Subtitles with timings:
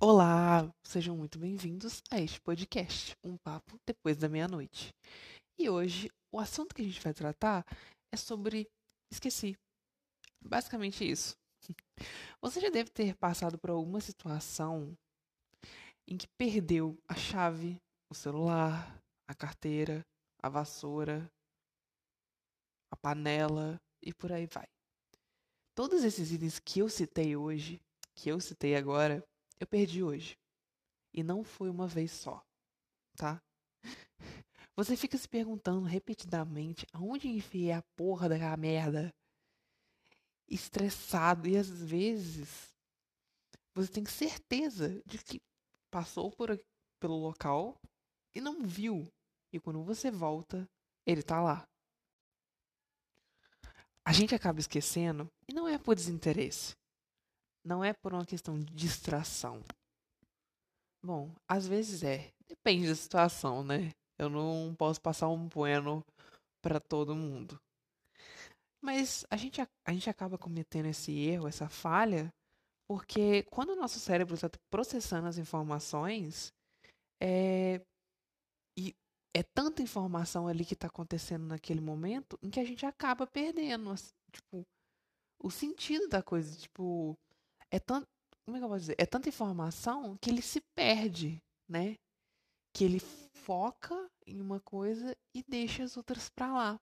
[0.00, 4.94] Olá, sejam muito bem-vindos a este podcast, um papo depois da meia-noite.
[5.58, 7.66] E hoje o assunto que a gente vai tratar
[8.14, 8.68] é sobre
[9.12, 9.56] esqueci.
[10.40, 11.36] Basicamente isso.
[12.40, 14.96] Você já deve ter passado por alguma situação
[16.06, 17.76] em que perdeu a chave,
[18.08, 20.06] o celular, a carteira,
[20.40, 21.28] a vassoura,
[22.88, 24.68] a panela e por aí vai.
[25.74, 27.80] Todos esses itens que eu citei hoje,
[28.14, 29.24] que eu citei agora,
[29.60, 30.38] eu perdi hoje.
[31.12, 32.44] E não foi uma vez só,
[33.16, 33.42] tá?
[34.76, 39.12] Você fica se perguntando repetidamente aonde enfiei a porra daquela merda.
[40.46, 41.48] Estressado.
[41.48, 42.72] E às vezes
[43.74, 45.42] você tem certeza de que
[45.90, 46.56] passou por,
[47.00, 47.76] pelo local
[48.32, 49.12] e não viu.
[49.52, 50.68] E quando você volta,
[51.04, 51.66] ele tá lá.
[54.04, 56.77] A gente acaba esquecendo e não é por desinteresse.
[57.64, 59.62] Não é por uma questão de distração.
[61.02, 62.30] Bom, às vezes é.
[62.48, 63.92] Depende da situação, né?
[64.18, 66.04] Eu não posso passar um bueno
[66.62, 67.60] para todo mundo.
[68.80, 72.32] Mas a gente, a gente acaba cometendo esse erro, essa falha,
[72.88, 76.52] porque quando o nosso cérebro está processando as informações,
[77.20, 77.80] é,
[78.76, 78.94] e
[79.34, 83.94] é tanta informação ali que está acontecendo naquele momento, em que a gente acaba perdendo,
[84.32, 84.66] tipo,
[85.42, 86.56] o sentido da coisa.
[86.56, 87.16] Tipo,
[87.70, 88.06] é tanto.
[88.44, 88.96] Como é que eu vou dizer?
[88.98, 91.38] É tanta informação que ele se perde,
[91.68, 91.96] né?
[92.74, 96.80] Que ele foca em uma coisa e deixa as outras para lá.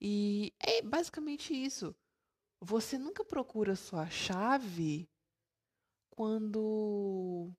[0.00, 1.94] E é basicamente isso.
[2.60, 5.08] Você nunca procura sua chave
[6.10, 7.52] quando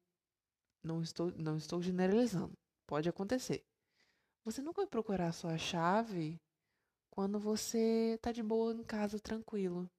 [0.83, 2.53] não estou não estou generalizando.
[2.87, 3.63] Pode acontecer.
[4.43, 6.37] Você nunca vai procurar sua chave
[7.11, 9.89] quando você tá de boa em casa tranquilo.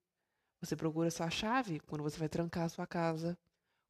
[0.60, 3.36] Você procura sua chave quando você vai trancar a sua casa,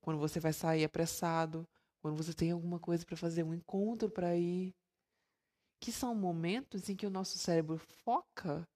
[0.00, 1.68] quando você vai sair apressado,
[2.00, 4.72] quando você tem alguma coisa para fazer, um encontro para ir.
[5.80, 8.68] Que são momentos em que o nosso cérebro foca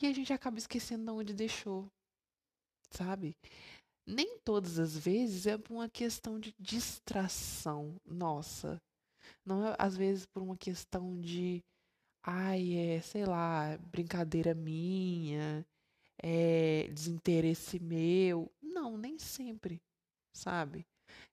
[0.00, 1.88] e a gente acaba esquecendo de onde deixou.
[2.90, 3.36] Sabe?
[4.06, 8.80] Nem todas as vezes é por uma questão de distração nossa.
[9.44, 11.62] Não é, às vezes, por uma questão de.
[12.22, 15.66] Ai, é, sei lá, brincadeira minha
[16.26, 18.50] é, desinteresse meu.
[18.62, 19.82] Não, nem sempre,
[20.32, 20.86] sabe?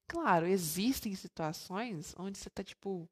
[0.06, 3.08] Claro, existem situações onde você tá, tipo,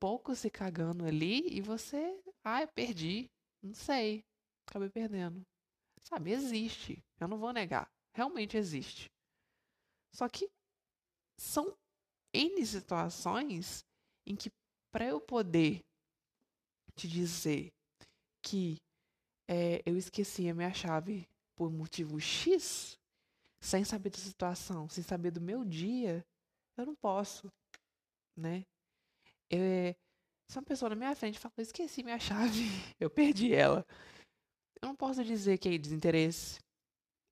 [0.00, 3.28] pouco se cagando ali e você, ah, perdi,
[3.60, 4.24] não sei,
[4.68, 5.42] acabei perdendo.
[6.04, 9.10] Sabe, existe, eu não vou negar, realmente existe.
[10.14, 10.48] Só que
[11.36, 11.76] são
[12.32, 13.84] N situações
[14.24, 14.52] em que
[14.92, 15.82] para eu poder
[16.94, 17.72] te dizer
[18.40, 18.78] que
[19.52, 22.98] é, eu esqueci a minha chave por motivo X,
[23.60, 26.24] sem saber da situação, sem saber do meu dia,
[26.74, 27.52] eu não posso,
[28.34, 28.64] né?
[29.50, 29.60] Eu,
[30.48, 32.62] se uma pessoa na minha frente fala, eu esqueci minha chave,
[32.98, 33.86] eu perdi ela.
[34.80, 36.58] Eu não posso dizer que é desinteresse.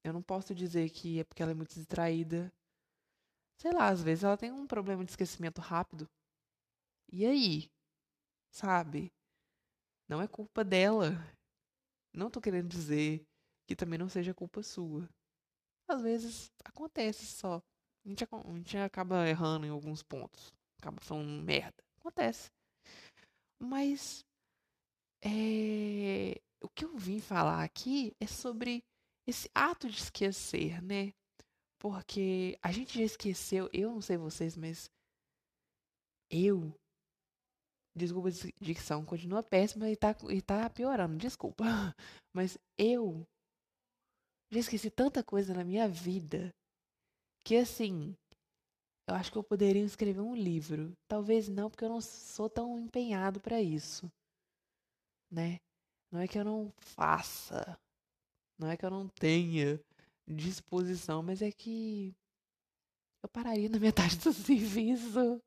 [0.04, 2.52] Eu não posso dizer que é porque ela é muito distraída.
[3.58, 6.06] Sei lá, às vezes ela tem um problema de esquecimento rápido.
[7.10, 7.70] E aí?
[8.50, 9.10] Sabe?
[10.06, 11.12] Não é culpa dela.
[12.12, 13.24] Não tô querendo dizer
[13.66, 15.08] que também não seja culpa sua.
[15.88, 17.62] Às vezes acontece só.
[18.04, 20.52] A gente, a gente acaba errando em alguns pontos.
[20.78, 21.82] Acaba falando merda.
[21.98, 22.50] Acontece.
[23.58, 24.24] Mas
[25.22, 28.82] é, o que eu vim falar aqui é sobre
[29.26, 31.12] esse ato de esquecer, né?
[31.78, 34.90] Porque a gente já esqueceu, eu não sei vocês, mas
[36.30, 36.74] eu
[37.94, 41.64] Desculpa a dicção, continua péssima e tá, e tá piorando, desculpa.
[42.32, 43.26] Mas eu
[44.52, 46.54] já esqueci tanta coisa na minha vida
[47.44, 48.14] que assim,
[49.08, 50.92] eu acho que eu poderia escrever um livro.
[51.08, 54.10] Talvez não, porque eu não sou tão empenhado para isso.
[55.30, 55.58] Né?
[56.12, 57.76] Não é que eu não faça.
[58.58, 59.80] Não é que eu não tenha
[60.28, 62.14] disposição, mas é que
[63.22, 65.40] eu pararia na metade do serviço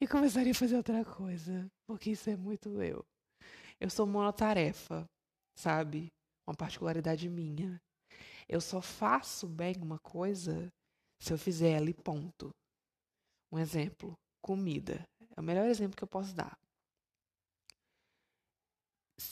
[0.00, 3.04] e começaria a fazer outra coisa, porque isso é muito eu.
[3.78, 5.06] Eu sou monotarefa,
[5.54, 6.08] sabe?
[6.46, 7.80] Uma particularidade minha.
[8.48, 10.68] Eu só faço bem uma coisa
[11.20, 12.50] se eu fizer ela e ponto.
[13.52, 15.04] Um exemplo, comida.
[15.36, 16.58] É o melhor exemplo que eu posso dar.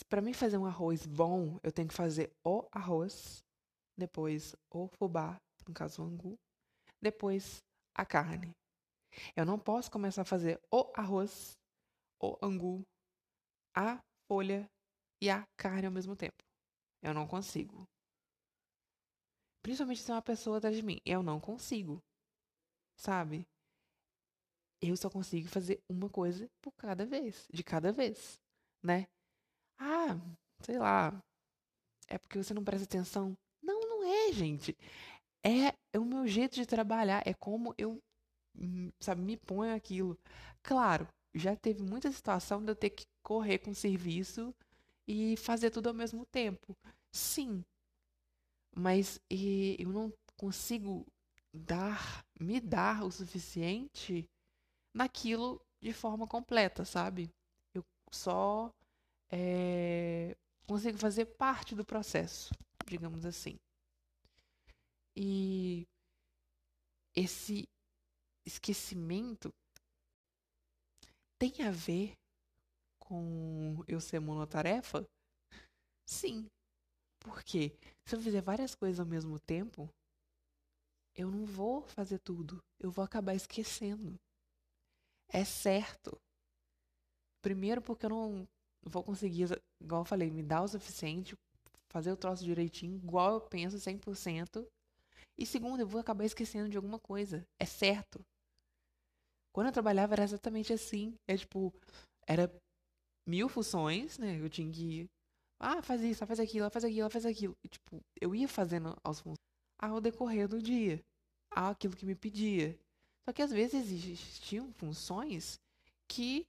[0.07, 3.43] Para mim fazer um arroz bom, eu tenho que fazer o arroz,
[3.97, 5.35] depois o fubá,
[5.67, 6.37] no caso o angu,
[7.01, 7.57] depois
[7.95, 8.55] a carne.
[9.35, 11.57] Eu não posso começar a fazer o arroz,
[12.21, 12.83] o angu,
[13.75, 14.69] a folha
[15.21, 16.43] e a carne ao mesmo tempo.
[17.01, 17.87] Eu não consigo.
[19.61, 20.99] Principalmente se é uma pessoa atrás de mim.
[21.05, 22.01] Eu não consigo.
[22.97, 23.47] sabe?
[24.81, 28.39] Eu só consigo fazer uma coisa por cada vez, de cada vez,
[28.83, 29.07] né?
[29.79, 30.15] Ah,
[30.61, 31.21] sei lá.
[32.07, 33.37] É porque você não presta atenção?
[33.61, 34.77] Não, não é, gente.
[35.43, 37.99] É, é o meu jeito de trabalhar, é como eu,
[38.99, 40.17] sabe, me ponho aquilo.
[40.63, 44.53] Claro, já teve muita situação de eu ter que correr com o serviço
[45.07, 46.77] e fazer tudo ao mesmo tempo.
[47.11, 47.63] Sim,
[48.75, 51.05] mas eu não consigo
[51.53, 54.27] dar, me dar o suficiente
[54.93, 57.31] naquilo de forma completa, sabe?
[57.73, 58.73] Eu só
[59.31, 60.35] é,
[60.67, 62.53] consigo fazer parte do processo,
[62.87, 63.57] digamos assim.
[65.15, 65.87] E
[67.15, 67.67] esse
[68.49, 69.53] esquecimento
[71.37, 72.13] tem a ver
[72.99, 75.05] com eu ser monotarefa?
[76.05, 76.47] Sim.
[77.19, 77.73] Porque
[78.05, 79.89] se eu fizer várias coisas ao mesmo tempo,
[81.15, 82.63] eu não vou fazer tudo.
[82.79, 84.19] Eu vou acabar esquecendo.
[85.27, 86.21] É certo.
[87.41, 88.47] Primeiro, porque eu não
[88.83, 89.47] vou conseguir,
[89.81, 91.35] igual eu falei, me dar o suficiente,
[91.89, 94.65] fazer o troço direitinho, igual eu penso, 100%.
[95.37, 97.45] E segundo, eu vou acabar esquecendo de alguma coisa.
[97.59, 98.21] É certo.
[99.53, 101.15] Quando eu trabalhava era exatamente assim.
[101.27, 101.73] É tipo,
[102.27, 102.51] era
[103.27, 104.39] mil funções, né?
[104.39, 105.09] Eu tinha que.
[105.59, 107.55] Ah, faz isso, faz aquilo, faz aquilo, faz aquilo.
[107.63, 109.37] E, tipo, eu ia fazendo as funções
[109.77, 111.03] ao decorrer do dia.
[111.51, 112.77] Aquilo que me pedia.
[113.25, 115.59] Só que às vezes existiam funções
[116.07, 116.45] que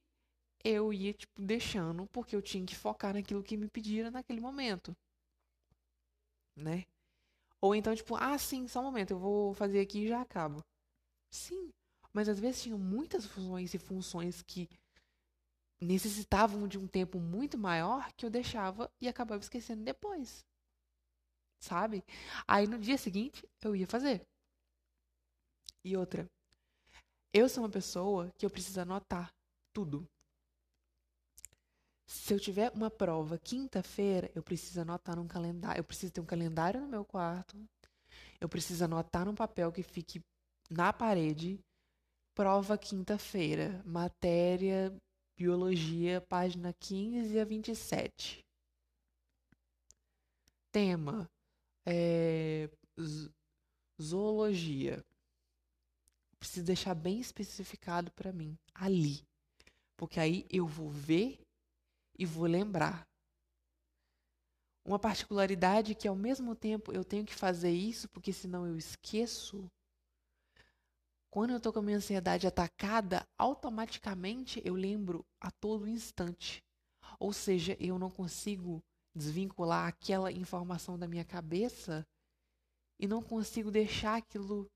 [0.65, 4.95] eu ia, tipo, deixando porque eu tinha que focar naquilo que me pediram naquele momento.
[6.57, 6.85] Né?
[7.61, 10.63] Ou então, tipo, ah, sim, só um momento, eu vou fazer aqui e já acabo.
[11.31, 11.71] Sim,
[12.13, 14.69] mas às vezes tinham muitas funções e funções que
[15.81, 20.45] necessitavam de um tempo muito maior que eu deixava e acabava esquecendo depois.
[21.59, 22.05] Sabe?
[22.47, 24.27] Aí no dia seguinte eu ia fazer.
[25.85, 26.31] E outra,
[27.33, 29.33] eu sou uma pessoa que eu preciso anotar
[29.73, 30.07] tudo.
[32.07, 35.81] Se eu tiver uma prova quinta-feira, eu preciso anotar num calendário.
[35.81, 37.57] Eu preciso ter um calendário no meu quarto.
[38.41, 40.21] Eu preciso anotar num papel que fique
[40.69, 41.61] na parede
[42.41, 44.97] Prova quinta-feira, matéria
[45.37, 48.43] Biologia, página 15 a 27.
[50.73, 51.31] Tema:
[51.85, 52.71] é,
[54.01, 55.05] Zoologia.
[56.39, 59.23] Preciso deixar bem especificado para mim, ali.
[59.95, 61.39] Porque aí eu vou ver
[62.19, 63.07] e vou lembrar.
[64.83, 69.71] Uma particularidade que ao mesmo tempo eu tenho que fazer isso, porque senão eu esqueço,
[71.31, 76.63] quando eu estou com a minha ansiedade atacada, automaticamente eu lembro a todo instante.
[77.19, 78.83] Ou seja, eu não consigo
[79.15, 82.07] desvincular aquela informação da minha cabeça
[82.99, 84.69] e não consigo deixar aquilo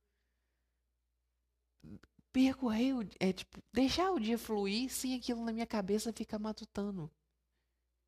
[2.33, 7.11] percorrer, é tipo, deixar o dia fluir sem aquilo na minha cabeça ficar matutando.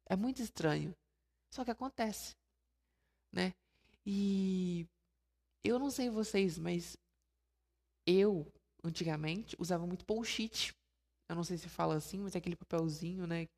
[0.09, 0.95] É muito estranho.
[1.53, 2.35] Só que acontece,
[3.33, 3.55] né?
[4.05, 4.87] E
[5.65, 6.97] eu não sei vocês, mas
[8.07, 8.47] eu,
[8.85, 10.73] antigamente, usava muito post-it.
[11.29, 13.49] Eu não sei se fala assim, mas é aquele papelzinho, né?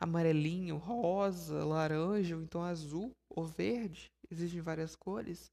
[0.00, 4.10] Amarelinho, rosa, laranja, ou então azul ou verde.
[4.30, 5.50] Existem várias cores.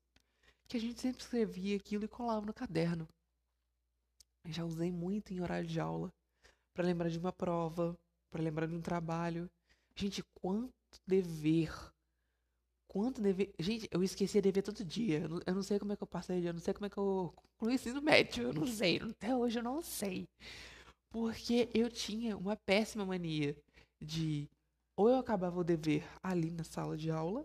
[0.68, 3.08] Que a gente sempre escrevia aquilo e colava no caderno.
[4.48, 6.12] Já usei muito em horário de aula.
[6.74, 7.96] para lembrar de uma prova,
[8.32, 9.50] para lembrar de um trabalho.
[9.96, 10.74] Gente, quanto
[11.06, 11.93] dever
[12.94, 13.52] quanto dever.
[13.60, 15.22] Gente, eu esquecia dever todo dia.
[15.22, 16.90] Eu não, eu não, sei como é que eu passei, eu não sei como é
[16.90, 18.44] que eu concluí ensino médio.
[18.44, 19.00] Eu não sei.
[19.02, 20.28] Até hoje eu não sei.
[21.12, 23.58] Porque eu tinha uma péssima mania
[24.02, 24.48] de.
[24.96, 27.44] Ou eu acabava o dever ali na sala de aula,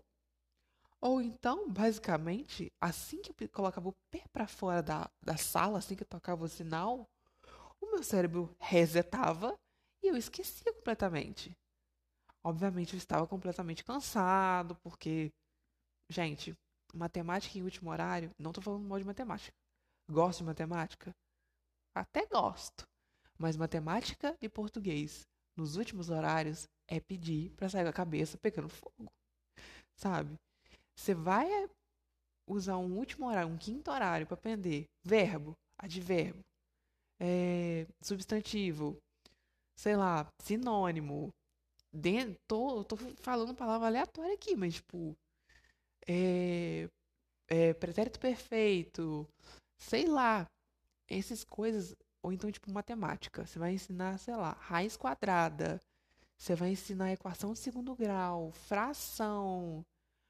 [1.01, 5.95] ou então, basicamente, assim que eu colocava o pé para fora da, da sala, assim
[5.95, 7.07] que eu tocava o sinal,
[7.81, 9.57] o meu cérebro resetava
[10.03, 11.51] e eu esquecia completamente.
[12.43, 15.29] Obviamente eu estava completamente cansado, porque,
[16.09, 16.53] gente,
[16.93, 19.53] matemática em último horário, não estou falando mal de matemática.
[20.09, 21.11] Gosto de matemática?
[21.95, 22.83] Até gosto.
[23.37, 25.21] Mas matemática e português
[25.57, 29.11] nos últimos horários é pedir para sair da cabeça pegando fogo.
[29.95, 30.35] Sabe?
[30.95, 31.47] Você vai
[32.47, 36.41] usar um último horário, um quinto horário para aprender verbo, advérbio,
[37.21, 38.97] é, substantivo,
[39.77, 41.29] sei lá, sinônimo,
[41.93, 45.15] dentro, tô, tô falando palavra aleatória aqui, mas tipo.
[46.07, 46.89] É,
[47.47, 49.27] é, pretérito perfeito,
[49.77, 50.47] sei lá,
[51.09, 55.81] essas coisas, ou então tipo matemática, você vai ensinar, sei lá, raiz quadrada,
[56.37, 59.85] você vai ensinar equação de segundo grau, fração,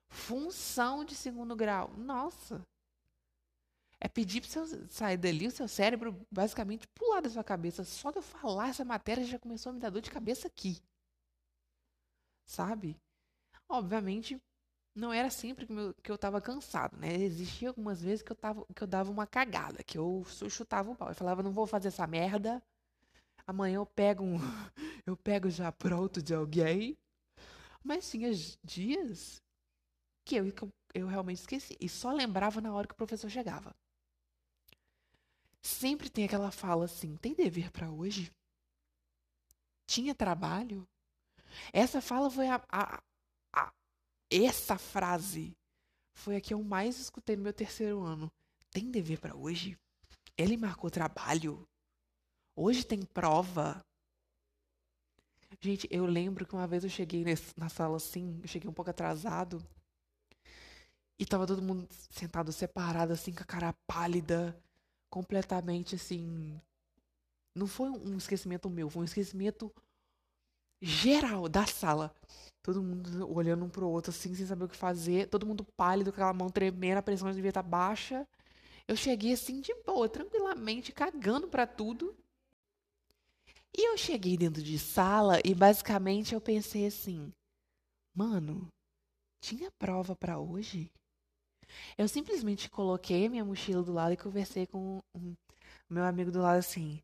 [0.10, 2.63] função de segundo grau, nossa,
[4.01, 7.84] É pedir para você sair dali, o seu cérebro basicamente pular da sua cabeça.
[7.84, 10.82] Só de eu falar essa matéria já começou a me dar dor de cabeça aqui.
[12.50, 13.00] Sabe?
[13.70, 14.41] Obviamente,
[14.96, 17.13] não era sempre que, que eu tava cansado, né?
[17.13, 20.96] Existia algumas vezes que eu, tava, que eu dava uma cagada, que eu chutava o
[20.96, 21.10] pau.
[21.10, 22.62] Eu falava, não vou fazer essa merda.
[23.46, 24.38] Amanhã eu pego um.
[25.06, 26.98] eu pego já pronto de alguém.
[27.84, 28.32] Mas tinha
[28.63, 29.44] dias
[30.25, 30.51] que eu,
[30.96, 31.77] eu realmente esqueci.
[31.79, 33.75] E só lembrava na hora que o professor chegava.
[35.62, 38.32] Sempre tem aquela fala assim: tem dever para hoje?
[39.86, 40.88] Tinha trabalho?
[41.74, 43.01] Essa fala foi a, a,
[43.53, 43.74] a,
[44.29, 45.56] Essa frase
[46.13, 48.32] foi a que eu mais escutei no meu terceiro ano.
[48.72, 49.77] Tem dever para hoje?
[50.38, 51.68] Ele marcou trabalho?
[52.56, 53.84] Hoje tem prova?
[55.62, 58.74] Gente, eu lembro que uma vez eu cheguei nesse, na sala assim, eu cheguei um
[58.74, 59.65] pouco atrasado.
[61.18, 64.58] E tava todo mundo sentado separado, assim, com a cara pálida,
[65.10, 66.62] completamente assim.
[67.53, 69.74] Não foi um esquecimento meu, foi um esquecimento
[70.81, 72.13] geral da sala.
[72.62, 75.27] Todo mundo olhando um pro outro, assim, sem saber o que fazer.
[75.27, 78.27] Todo mundo pálido, com aquela mão tremendo, a pressão devia estar baixa.
[78.88, 82.15] Eu cheguei assim, de boa, tranquilamente, cagando para tudo.
[83.77, 87.31] E eu cheguei dentro de sala e basicamente eu pensei assim:
[88.15, 88.67] mano,
[89.41, 90.91] tinha prova para hoje?
[91.98, 95.36] Eu simplesmente coloquei minha mochila do lado e conversei com o
[95.89, 97.00] meu amigo do lado assim: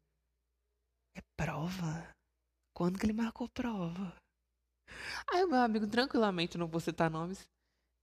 [1.16, 2.15] é prova?
[2.76, 4.14] Quando que ele marcou prova?
[5.32, 7.48] Aí o meu amigo, tranquilamente, não vou citar nomes,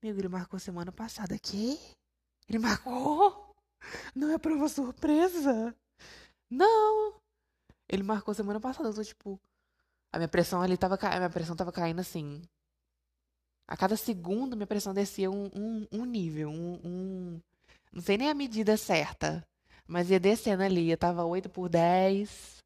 [0.03, 1.39] amigo, ele marcou semana passada.
[1.39, 1.79] Que?
[2.49, 3.55] Ele marcou?
[4.15, 5.77] Não é prova surpresa?
[6.49, 7.21] Não!
[7.89, 9.39] Ele marcou semana passada, eu tô tipo.
[10.11, 10.95] A minha pressão ali tava.
[10.95, 12.41] A minha pressão tava caindo assim.
[13.69, 17.41] A cada segundo, minha pressão descia um, um, um nível, um, um,
[17.93, 19.45] Não sei nem a medida certa.
[19.87, 20.91] Mas ia descendo ali.
[20.91, 22.62] Eu tava 8 por 10,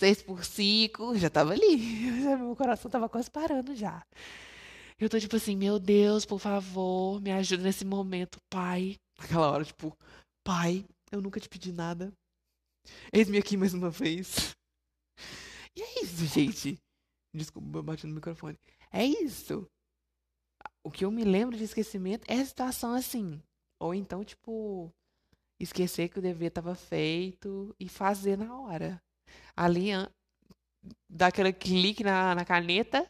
[0.00, 1.76] 6 por 5, já tava ali.
[2.40, 4.02] Meu coração tava quase parando já.
[4.98, 8.96] Eu tô tipo assim, meu Deus, por favor, me ajuda nesse momento, pai.
[9.18, 9.96] Naquela hora, tipo,
[10.44, 12.12] pai, eu nunca te pedi nada.
[13.12, 14.54] Eis-me aqui mais uma vez.
[15.76, 16.76] E é isso, gente.
[17.32, 18.58] Desculpa, eu bati no microfone.
[18.92, 19.64] É isso.
[20.84, 23.40] O que eu me lembro de esquecimento é a situação assim.
[23.80, 24.90] Ou então, tipo,
[25.60, 29.00] esquecer que o dever estava feito e fazer na hora.
[29.56, 29.90] Ali,
[31.08, 33.08] dar aquele clique na, na caneta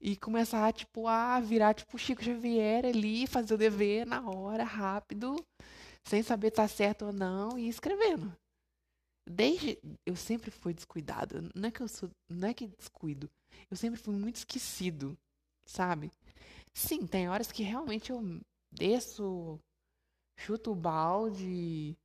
[0.00, 5.36] e começar, tipo, a virar, tipo, Chico Xavier ali, fazer o dever na hora, rápido,
[6.06, 8.32] sem saber se tá certo ou não, e escrevendo.
[9.28, 9.78] Desde.
[10.06, 11.50] Eu sempre fui descuidado.
[11.54, 12.08] Não é que eu sou.
[12.30, 13.28] Não é que descuido.
[13.70, 15.18] Eu sempre fui muito esquecido,
[15.66, 16.10] sabe?
[16.74, 18.22] Sim, tem horas que realmente eu
[18.72, 19.58] desço,
[20.38, 21.96] chuto o balde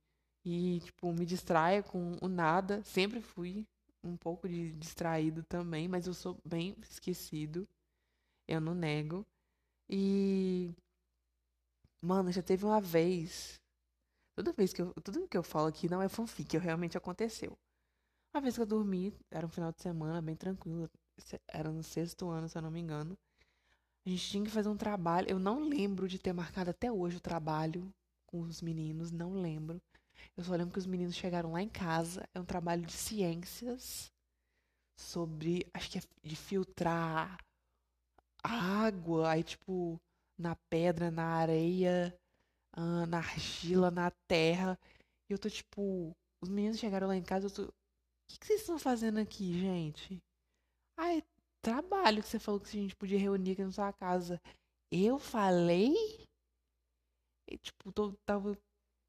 [0.44, 2.82] e, tipo, me distraio com o nada.
[2.84, 3.66] Sempre fui
[4.02, 7.68] um pouco de distraído também, mas eu sou bem esquecido.
[8.48, 9.26] Eu não nego.
[9.88, 10.72] E.
[12.00, 13.60] Mano, já teve uma vez
[14.34, 17.56] Toda vez que eu, tudo que eu falo aqui não é fanfic, realmente aconteceu.
[18.34, 20.90] Uma vez que eu dormi, era um final de semana bem tranquilo,
[21.46, 23.16] era no sexto ano, se eu não me engano.
[24.04, 25.28] A gente tinha que fazer um trabalho.
[25.30, 27.94] Eu não lembro de ter marcado até hoje o trabalho
[28.26, 29.80] com os meninos, não lembro.
[30.36, 32.28] Eu só lembro que os meninos chegaram lá em casa.
[32.34, 34.12] É um trabalho de ciências
[34.98, 37.38] sobre, acho que é de filtrar
[38.42, 40.00] água, aí tipo
[40.38, 42.16] na pedra, na areia,
[43.08, 44.78] na argila, na terra.
[45.28, 46.12] E eu tô tipo.
[46.42, 47.62] Os meninos chegaram lá em casa, eu tô.
[47.64, 47.72] O
[48.28, 50.22] que, que vocês estão fazendo aqui, gente?
[50.96, 51.22] Ai,
[51.62, 54.40] trabalho que você falou que a gente podia reunir aqui na sua casa.
[54.90, 55.94] Eu falei?
[57.50, 58.56] E, tipo, tô, tava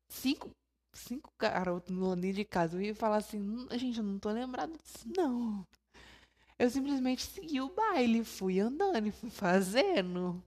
[0.09, 0.51] cinco,
[0.95, 2.77] cinco garotos no andinho de casa.
[2.77, 5.65] Eu ia falar assim, hum, gente, eu não tô lembrado disso, não.
[6.57, 10.43] Eu simplesmente segui o baile, fui andando e fui fazendo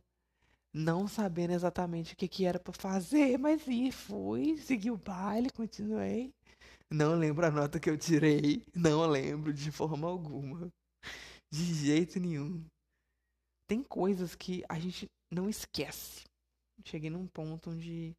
[0.73, 5.51] não sabendo exatamente o que, que era para fazer, mas e fui, segui o baile,
[5.51, 6.33] continuei.
[6.91, 10.73] Não lembro a nota que eu tirei, não lembro de forma alguma,
[11.53, 12.65] de jeito nenhum.
[13.67, 16.25] Tem coisas que a gente não esquece.
[16.85, 18.15] Cheguei num ponto onde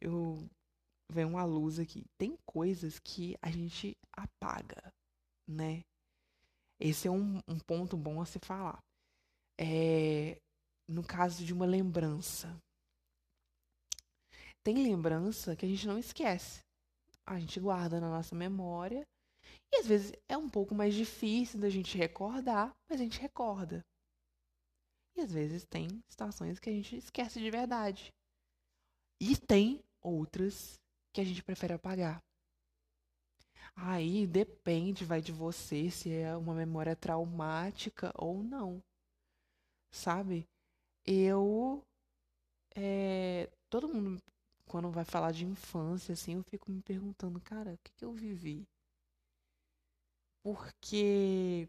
[0.00, 0.44] eu
[1.10, 2.04] vem uma luz aqui.
[2.18, 4.92] Tem coisas que a gente apaga,
[5.46, 5.84] né?
[6.78, 8.82] Esse é um, um ponto bom a se falar.
[9.58, 10.40] É,
[10.88, 12.60] no caso de uma lembrança.
[14.64, 16.60] Tem lembrança que a gente não esquece.
[17.26, 19.06] A gente guarda na nossa memória.
[19.72, 23.84] E às vezes é um pouco mais difícil da gente recordar, mas a gente recorda.
[25.16, 28.12] E às vezes tem situações que a gente esquece de verdade.
[29.20, 30.81] E tem outras
[31.12, 32.22] que a gente prefere apagar.
[33.76, 38.82] Aí depende, vai de você se é uma memória traumática ou não.
[39.90, 40.48] Sabe?
[41.06, 41.82] Eu.
[42.76, 44.22] É, todo mundo,
[44.66, 48.12] quando vai falar de infância, assim, eu fico me perguntando, cara, o que, que eu
[48.12, 48.66] vivi?
[50.42, 51.66] Porque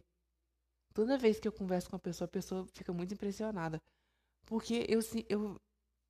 [0.94, 3.82] toda vez que eu converso com a pessoa, a pessoa fica muito impressionada.
[4.46, 5.56] Porque eu, eu,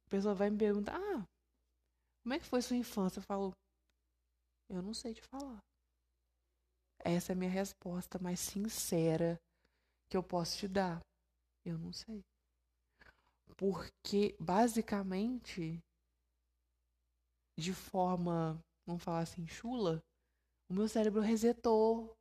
[0.08, 1.26] a pessoa vai me perguntar, ah,
[2.24, 3.20] como é que foi sua infância?
[3.20, 3.52] Eu falo,
[4.70, 5.60] eu não sei te falar.
[7.00, 9.38] Essa é a minha resposta mais sincera
[10.10, 11.02] que eu posso te dar.
[11.66, 12.22] Eu não sei.
[13.58, 15.80] Porque, basicamente,
[17.60, 20.02] de forma, vamos falar assim, chula,
[20.70, 22.14] o meu cérebro resetou,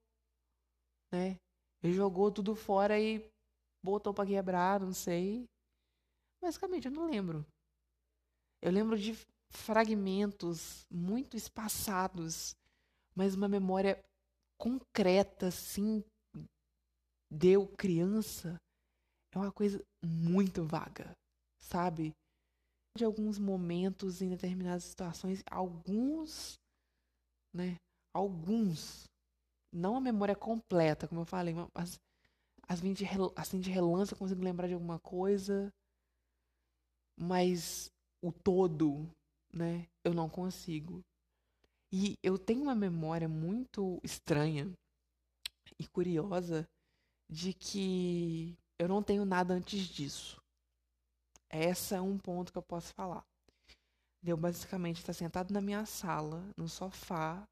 [1.12, 1.37] né?
[1.82, 3.30] Ele jogou tudo fora e
[3.85, 5.47] botou para quebrar, não sei.
[6.42, 7.47] Basicamente, eu não lembro.
[8.61, 9.12] Eu lembro de
[9.52, 12.54] fragmentos muito espaçados,
[13.14, 14.02] mas uma memória
[14.59, 16.02] concreta, assim,
[17.30, 18.56] deu criança,
[19.35, 21.12] é uma coisa muito vaga,
[21.61, 22.12] sabe?
[22.97, 26.54] De alguns momentos, em determinadas situações, alguns,
[27.54, 27.76] né?
[28.14, 29.04] Alguns,
[29.73, 31.99] não a memória completa, como eu falei, mas
[32.68, 33.04] assim de,
[33.37, 35.73] assim de relance eu consigo lembrar de alguma coisa,
[37.18, 37.90] mas
[38.23, 39.11] o todo,
[39.52, 39.87] né?
[40.04, 41.04] Eu não consigo.
[41.92, 44.73] E eu tenho uma memória muito estranha
[45.78, 46.66] e curiosa
[47.28, 50.40] de que eu não tenho nada antes disso.
[51.50, 53.25] Esse é um ponto que eu posso falar.
[54.25, 57.47] Eu basicamente estar sentado na minha sala, no sofá.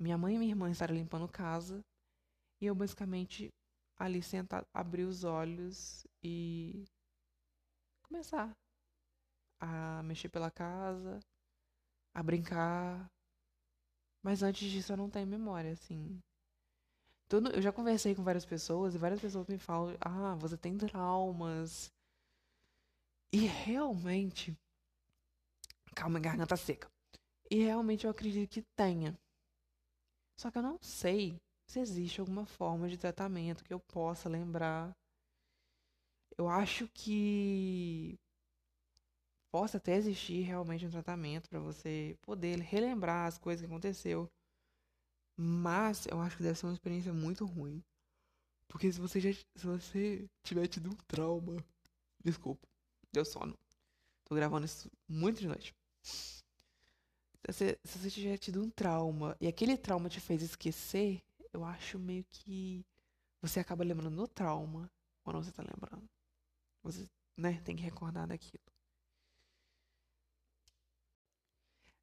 [0.00, 1.84] Minha mãe e minha irmã estavam limpando casa.
[2.60, 3.52] E eu basicamente
[3.96, 6.84] ali sentado, abrir os olhos e
[8.02, 8.56] começar
[9.60, 11.20] a mexer pela casa,
[12.14, 13.10] a brincar.
[14.22, 16.20] Mas antes disso eu não tenho memória, assim.
[17.54, 21.90] Eu já conversei com várias pessoas e várias pessoas me falam: ah, você tem traumas.
[23.32, 24.56] E realmente.
[25.94, 26.88] Calma, garganta seca.
[27.50, 29.18] E realmente eu acredito que tenha.
[30.38, 31.36] Só que eu não sei
[31.68, 34.92] se existe alguma forma de tratamento que eu possa lembrar.
[36.36, 38.18] Eu acho que
[39.54, 44.28] possa até existir realmente um tratamento para você poder relembrar as coisas que aconteceu.
[45.38, 47.80] Mas eu acho que deve ser uma experiência muito ruim.
[48.68, 51.64] Porque se você já se você tiver tido um trauma,
[52.24, 52.66] desculpa,
[53.12, 53.56] deu sono.
[54.24, 55.72] Tô gravando isso muito de noite.
[57.48, 61.96] Se se você tiver tido um trauma e aquele trauma te fez esquecer, eu acho
[61.96, 62.84] meio que
[63.40, 64.90] você acaba lembrando do trauma
[65.22, 66.10] quando você tá lembrando.
[66.82, 67.06] Você,
[67.38, 68.73] né, tem que recordar daquilo.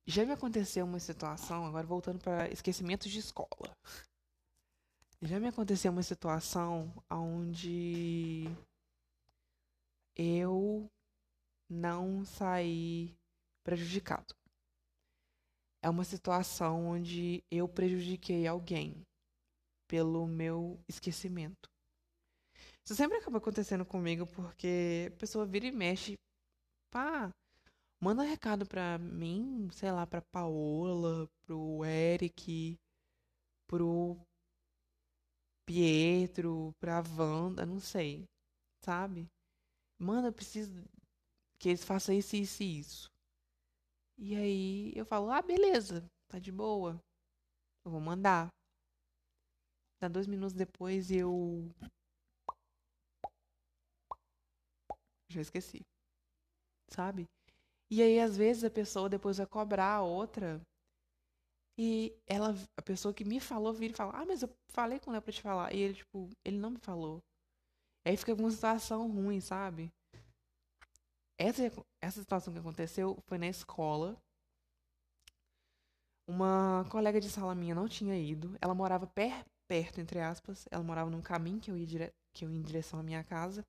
[0.07, 3.75] Já me aconteceu uma situação, agora voltando para esquecimentos de escola.
[5.21, 8.45] Já me aconteceu uma situação onde
[10.15, 10.89] eu
[11.69, 13.15] não saí
[13.63, 14.33] prejudicado.
[15.83, 19.03] É uma situação onde eu prejudiquei alguém
[19.87, 21.69] pelo meu esquecimento.
[22.83, 26.15] Isso sempre acaba acontecendo comigo porque a pessoa vira e mexe.
[26.91, 27.31] Pá,
[28.03, 32.75] Manda recado pra mim, sei lá, pra Paola, pro Eric,
[33.67, 34.17] pro
[35.67, 38.25] Pietro, pra Wanda, não sei,
[38.83, 39.27] sabe?
[39.99, 40.73] Manda, eu preciso
[41.59, 43.11] que eles façam isso, isso e isso.
[44.17, 46.99] E aí eu falo, ah, beleza, tá de boa.
[47.85, 48.49] Eu vou mandar.
[50.01, 51.69] Dá dois minutos depois eu.
[55.29, 55.81] Já esqueci.
[56.89, 57.27] Sabe?
[57.91, 60.61] E aí, às vezes, a pessoa depois vai cobrar a outra.
[61.77, 65.11] E ela, a pessoa que me falou, vira e fala: Ah, mas eu falei com
[65.11, 65.73] ela pra te falar.
[65.73, 67.21] E ele, tipo, ele não me falou.
[68.05, 69.91] Aí fica uma situação ruim, sabe?
[71.37, 71.63] Essa,
[72.01, 74.17] essa situação que aconteceu foi na escola.
[76.27, 78.57] Uma colega de sala minha não tinha ido.
[78.61, 80.65] Ela morava per, perto, entre aspas.
[80.71, 83.23] Ela morava num caminho que eu ia, dire, que eu ia em direção à minha
[83.23, 83.65] casa.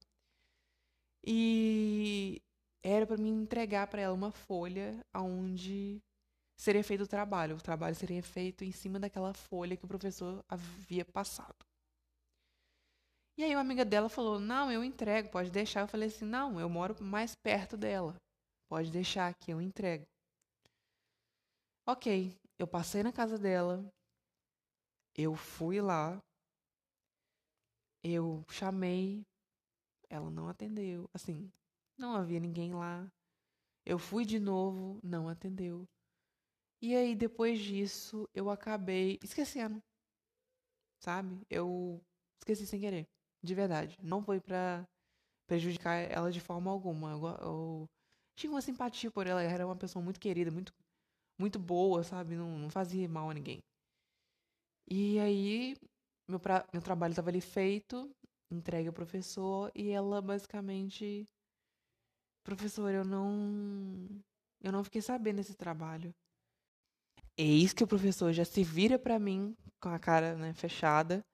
[1.25, 2.41] E
[2.83, 6.03] era para mim entregar para ela uma folha onde
[6.57, 7.57] seria feito o trabalho.
[7.57, 11.55] O trabalho seria feito em cima daquela folha que o professor havia passado.
[13.39, 15.81] E aí uma amiga dela falou: "Não, eu entrego, pode deixar".
[15.81, 18.17] Eu falei assim: "Não, eu moro mais perto dela.
[18.69, 20.05] Pode deixar que eu entrego".
[21.87, 23.85] OK, eu passei na casa dela.
[25.17, 26.21] Eu fui lá.
[28.05, 29.25] Eu chamei,
[30.11, 31.51] ela não atendeu, assim,
[32.03, 33.11] não havia ninguém lá.
[33.87, 35.89] Eu fui de novo, não atendeu.
[36.83, 39.83] E aí, depois disso, eu acabei esquecendo.
[41.01, 41.41] Sabe?
[41.51, 42.01] Eu
[42.41, 43.07] esqueci sem querer.
[43.43, 43.99] De verdade.
[44.03, 44.87] Não foi pra
[45.49, 47.13] prejudicar ela de forma alguma.
[47.13, 47.87] Eu, eu
[48.37, 49.43] tinha uma simpatia por ela.
[49.43, 50.73] Ela era uma pessoa muito querida, muito,
[51.41, 52.37] muito boa, sabe?
[52.37, 53.61] Não, não fazia mal a ninguém.
[54.89, 55.75] E aí,
[56.29, 58.11] meu, pra, meu trabalho estava ali feito,
[58.51, 61.27] entregue ao professor, e ela basicamente.
[62.45, 64.09] Professor, eu não.
[64.61, 66.15] Eu não fiquei sabendo desse trabalho.
[67.37, 71.25] Eis que o professor já se vira para mim com a cara né, fechada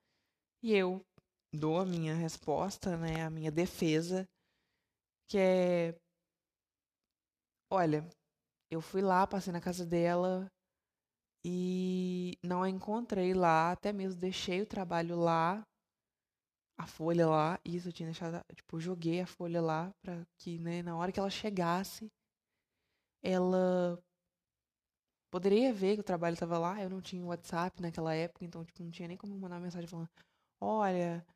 [0.62, 1.04] e eu
[1.52, 4.26] dou a minha resposta, né, a minha defesa,
[5.28, 5.94] que é
[7.70, 8.08] olha,
[8.70, 10.50] eu fui lá, passei na casa dela
[11.44, 15.62] e não a encontrei lá, até mesmo deixei o trabalho lá,
[16.78, 20.82] a folha lá, isso eu tinha deixado, tipo, joguei a folha lá para que, né,
[20.82, 22.10] na hora que ela chegasse,
[23.22, 24.00] ela
[25.30, 26.80] poderia ver que o trabalho estava lá.
[26.82, 30.08] Eu não tinha WhatsApp naquela época, então tipo, não tinha nem como mandar mensagem falando:
[30.60, 31.26] Olha,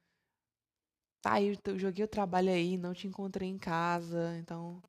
[1.20, 4.80] tá aí, eu joguei o trabalho aí, não te encontrei em casa, então,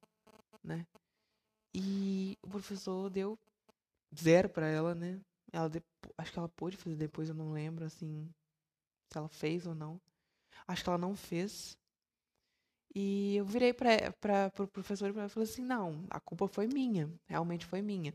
[0.63, 0.85] né?
[1.73, 3.37] E o professor deu
[4.15, 5.19] zero para ela, né?
[5.51, 5.69] Ela
[6.17, 8.29] acho que ela pôde fazer depois, eu não lembro assim
[9.11, 9.99] se ela fez ou não.
[10.67, 11.77] Acho que ela não fez.
[12.95, 17.11] E eu virei para o pro professor e falei assim: não, a culpa foi minha,
[17.27, 18.13] realmente foi minha.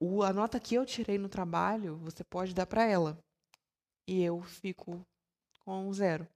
[0.00, 3.18] O, a nota que eu tirei no trabalho, você pode dar para ela.
[4.06, 5.00] E eu fico
[5.60, 6.28] com zero.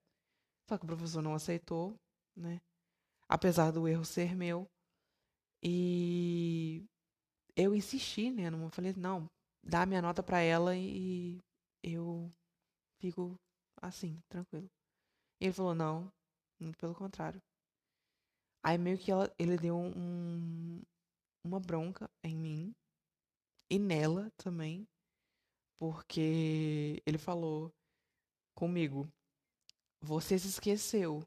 [0.68, 1.94] Só que o professor não aceitou,
[2.36, 2.60] né?
[3.28, 4.68] Apesar do erro ser meu.
[5.62, 6.84] E
[7.56, 8.48] eu insisti, né?
[8.48, 9.28] Eu falei, não,
[9.62, 11.40] dá minha nota para ela e
[11.82, 12.30] eu
[13.00, 13.36] fico
[13.80, 14.70] assim, tranquilo.
[15.40, 16.12] E ele falou, não,
[16.78, 17.40] pelo contrário.
[18.62, 20.82] Aí meio que ela, ele deu um,
[21.44, 22.74] uma bronca em mim
[23.70, 24.88] e nela também,
[25.78, 27.72] porque ele falou
[28.56, 29.08] comigo:
[30.00, 31.24] Você se esqueceu.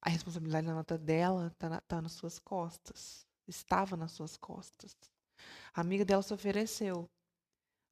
[0.00, 3.26] A responsabilidade da nota dela tá, na, tá nas suas costas.
[3.46, 4.96] Estava nas suas costas.
[5.74, 7.10] A amiga dela se ofereceu,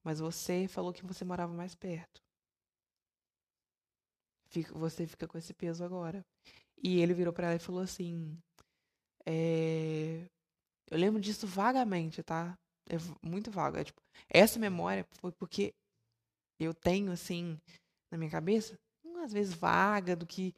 [0.02, 2.23] mas você falou que você morava mais perto.
[4.48, 6.24] Fica, você fica com esse peso agora.
[6.82, 8.38] E ele virou para ela e falou assim:
[9.26, 10.26] é,
[10.90, 12.58] Eu lembro disso vagamente, tá?
[12.88, 13.76] É muito vago.
[13.78, 15.74] É, tipo, essa memória foi porque
[16.60, 17.58] eu tenho, assim,
[18.10, 18.78] na minha cabeça,
[19.24, 20.54] às vezes vaga do que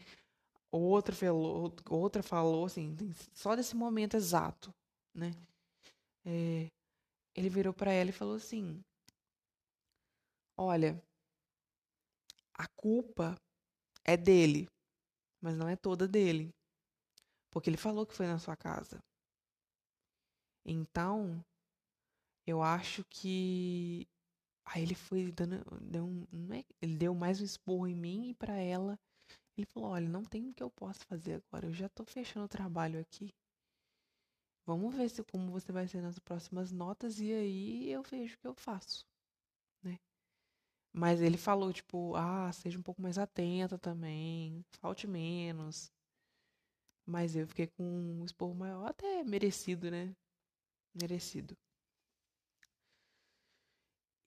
[0.73, 2.97] outra falou, outra falou assim,
[3.35, 4.75] só desse momento exato,
[5.15, 5.33] né?
[6.27, 6.69] É,
[7.37, 8.83] ele virou para ela e falou assim:
[10.57, 11.03] Olha,
[12.55, 13.37] a culpa
[14.07, 14.69] é dele,
[15.43, 16.55] mas não é toda dele.
[17.51, 19.03] Porque ele falou que foi na sua casa.
[20.65, 21.45] Então,
[22.47, 24.07] eu acho que
[24.65, 28.35] aí ele foi dando deu um, é, ele deu mais um esporro em mim e
[28.35, 28.99] para ela
[29.57, 32.47] ele falou olha não tem o que eu possa fazer agora eu já tô fechando
[32.47, 33.33] o trabalho aqui
[34.67, 38.39] vamos ver se como você vai ser nas próximas notas e aí eu vejo o
[38.39, 39.07] que eu faço
[40.97, 45.93] mas ele falou tipo ah seja um pouco mais atenta também falte menos
[47.07, 50.15] mas eu fiquei com um esporro maior até merecido né
[50.95, 51.57] merecido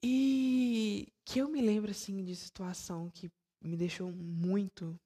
[0.04, 3.30] e que eu me lembro, assim, de situação que
[3.62, 5.00] me deixou muito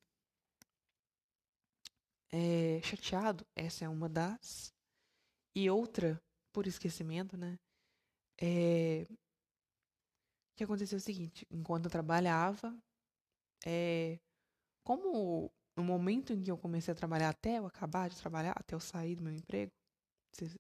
[2.32, 3.46] é, chateado.
[3.56, 4.74] Essa é uma das.
[5.56, 6.22] E outra,
[6.54, 7.58] por esquecimento, né?
[8.42, 9.08] É,
[10.56, 12.76] que aconteceu o seguinte: enquanto eu trabalhava,
[13.66, 14.20] é,
[14.84, 18.76] como no momento em que eu comecei a trabalhar, até eu acabar de trabalhar, até
[18.76, 19.72] eu sair do meu emprego,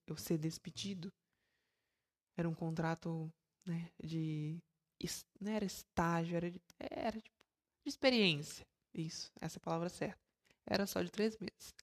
[0.08, 1.12] eu ser despedido,
[2.38, 3.32] era um contrato
[3.66, 4.62] né, de
[5.40, 7.36] não era estágio, era de, era tipo,
[7.84, 8.66] de experiência.
[8.94, 10.20] Isso, essa é palavra certa.
[10.66, 11.74] Era só de três meses.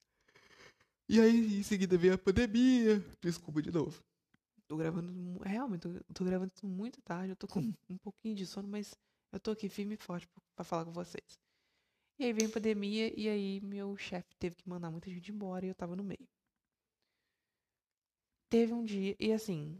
[1.07, 2.99] E aí, em seguida, veio a pandemia.
[3.21, 4.01] Desculpa de novo.
[4.71, 7.31] Tô gravando, realmente, tô, tô gravando muito tarde.
[7.31, 8.97] Eu tô com um pouquinho de sono, mas
[9.29, 11.37] eu tô aqui firme e forte para falar com vocês.
[12.17, 15.65] E aí veio a pandemia e aí meu chefe teve que mandar muita gente embora
[15.65, 16.25] e eu tava no meio.
[18.49, 19.77] Teve um dia, e assim,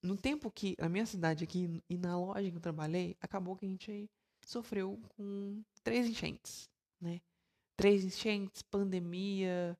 [0.00, 3.66] no tempo que a minha cidade aqui e na loja que eu trabalhei, acabou que
[3.66, 4.08] a gente
[4.46, 7.20] sofreu com três enchentes, né?
[7.76, 9.76] Três enchentes, pandemia,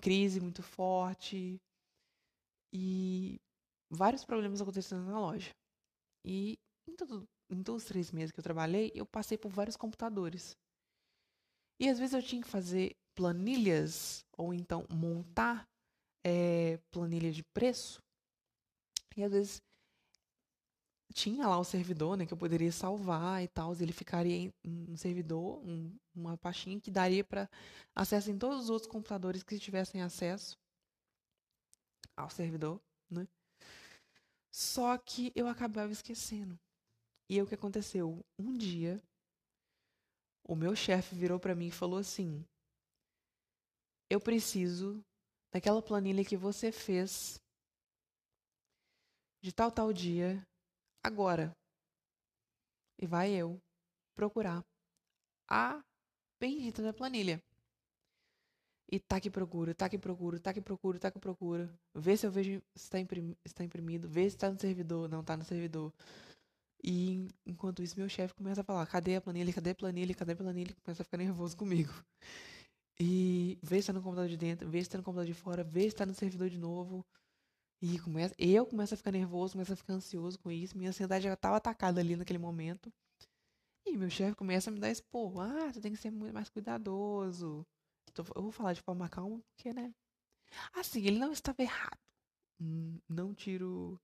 [0.00, 1.60] crise muito forte
[2.72, 3.40] e
[3.90, 5.54] vários problemas acontecendo na loja.
[6.24, 9.76] E em, todo, em todos os três meses que eu trabalhei, eu passei por vários
[9.76, 10.56] computadores.
[11.78, 15.68] E às vezes eu tinha que fazer planilhas ou então montar
[16.24, 18.02] é, planilha de preço.
[19.16, 19.62] E às vezes
[21.14, 24.96] tinha lá o servidor, né, que eu poderia salvar e tal, ele ficaria em um
[24.96, 27.48] servidor, um, uma pastinha que daria para
[27.94, 30.58] acesso em todos os outros computadores que tivessem acesso
[32.14, 33.26] ao servidor, né?
[34.56, 36.58] Só que eu acabava esquecendo.
[37.28, 38.24] E aí o que aconteceu?
[38.38, 38.98] Um dia,
[40.48, 42.42] o meu chefe virou para mim e falou assim:
[44.08, 45.04] Eu preciso
[45.52, 47.38] daquela planilha que você fez
[49.42, 50.42] de tal tal dia
[51.04, 51.52] agora.
[52.98, 53.60] E vai eu
[54.14, 54.64] procurar
[55.50, 55.84] a
[56.40, 57.45] bendita da planilha.
[58.88, 61.68] E tá que procura, tá que procura, tá que procura, tá que procura.
[61.94, 65.24] Vê se eu vejo se está imprimido, tá imprimido, vê se tá no servidor, não
[65.24, 65.92] tá no servidor.
[66.82, 70.32] E enquanto isso, meu chefe começa a falar: cadê a planilha, cadê a planilha, cadê
[70.32, 70.74] a planilha?
[70.84, 71.92] Começa a ficar nervoso comigo.
[72.98, 75.64] E vê se tá no computador de dentro, vê se tá no computador de fora,
[75.64, 77.04] vê se tá no servidor de novo.
[77.82, 80.78] E começa, eu começo a ficar nervoso, começo a ficar ansioso com isso.
[80.78, 82.92] Minha ansiedade já estava atacada ali naquele momento.
[83.86, 85.40] E meu chefe começa a me dar expor.
[85.40, 87.66] Ah, você tem que ser muito mais cuidadoso.
[88.34, 89.94] Eu vou falar de forma calma, porque, né?
[90.72, 91.98] Assim, ele não estava errado.
[92.60, 94.00] Hum, não tiro.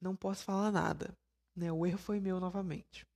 [0.00, 1.16] Não posso falar nada.
[1.56, 1.72] Né?
[1.72, 3.06] O erro foi meu novamente.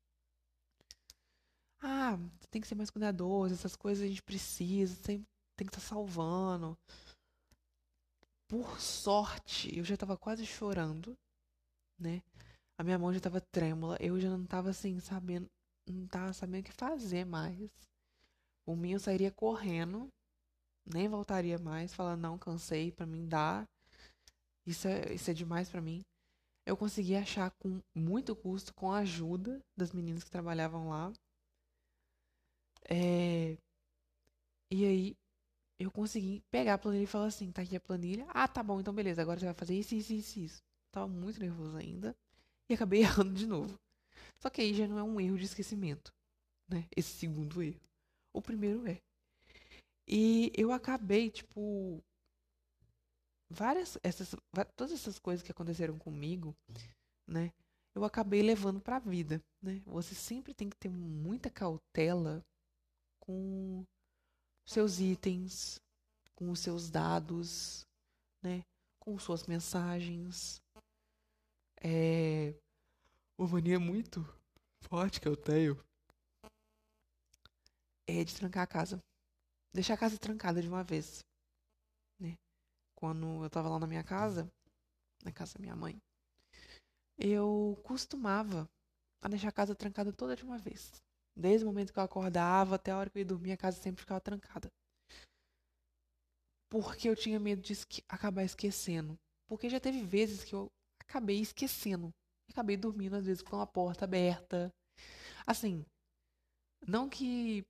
[1.80, 2.18] Ah,
[2.50, 3.54] tem que ser mais cuidadoso.
[3.54, 4.96] Essas coisas a gente precisa.
[5.02, 6.76] Tem, tem que estar tá salvando
[8.48, 11.16] por sorte, eu já tava quase chorando,
[11.98, 12.22] né?
[12.78, 15.50] A minha mão já tava trêmula, eu já não tava assim, sabendo,
[15.88, 17.70] não tava sabendo o que fazer mais.
[18.66, 20.08] O mim eu sairia correndo,
[20.84, 23.66] nem voltaria mais, falando, não, cansei, para mim dá.
[24.66, 26.04] Isso é, isso é demais para mim.
[26.66, 31.12] Eu consegui achar com muito custo, com a ajuda das meninas que trabalhavam lá.
[32.88, 33.56] É...
[34.70, 35.16] E aí
[35.78, 38.26] eu consegui pegar a planilha e falar assim, tá aqui a planilha.
[38.30, 40.62] Ah, tá bom, então beleza, agora você vai fazer isso, isso, isso, isso.
[40.90, 42.16] Tava muito nervoso ainda
[42.68, 43.78] e acabei errando de novo.
[44.38, 46.12] Só que aí já não é um erro de esquecimento,
[46.68, 46.86] né?
[46.96, 47.85] Esse segundo erro.
[48.36, 49.00] O primeiro é.
[50.06, 52.04] E eu acabei, tipo,
[53.48, 54.36] várias essas
[54.76, 56.54] todas essas coisas que aconteceram comigo,
[57.26, 57.50] né?
[57.94, 59.80] Eu acabei levando para a vida, né?
[59.86, 62.44] Você sempre tem que ter muita cautela
[63.18, 63.82] com
[64.66, 65.80] seus itens,
[66.34, 67.86] com os seus dados,
[68.42, 68.62] né?
[69.00, 70.60] com suas mensagens.
[71.82, 72.54] É
[73.38, 74.22] uma mania muito
[74.82, 75.85] forte que eu tenho
[78.06, 79.00] é de trancar a casa.
[79.72, 81.20] Deixar a casa trancada de uma vez.
[82.20, 82.36] Né?
[82.94, 84.50] Quando eu tava lá na minha casa,
[85.24, 85.98] na casa da minha mãe,
[87.18, 88.68] eu costumava
[89.22, 90.92] a deixar a casa trancada toda de uma vez.
[91.36, 93.80] Desde o momento que eu acordava até a hora que eu ia dormir, a casa
[93.80, 94.68] sempre ficava trancada.
[96.70, 99.18] Porque eu tinha medo de esque acabar esquecendo.
[99.46, 102.10] Porque já teve vezes que eu acabei esquecendo.
[102.50, 104.72] Acabei dormindo, às vezes, com a porta aberta.
[105.46, 105.84] Assim,
[106.86, 107.64] não que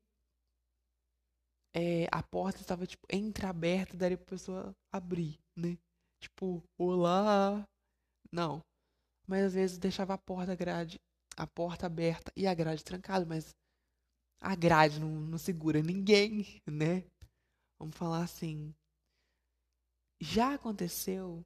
[1.76, 5.76] é, a porta estava, tipo, entreaberta, daria pra pessoa abrir, né?
[6.20, 7.62] Tipo, olá.
[8.32, 8.62] Não.
[9.28, 10.98] Mas às vezes deixava a porta grade
[11.36, 13.54] a porta aberta e a grade trancada, mas
[14.40, 17.04] a grade não, não segura ninguém, né?
[17.78, 18.74] Vamos falar assim.
[20.18, 21.42] Já aconteceu